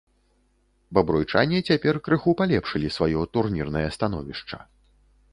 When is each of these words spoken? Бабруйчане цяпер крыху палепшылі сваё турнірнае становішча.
Бабруйчане 0.97 1.59
цяпер 1.71 1.99
крыху 2.07 2.33
палепшылі 2.39 2.89
сваё 2.95 3.21
турнірнае 3.37 3.83
становішча. 3.99 4.57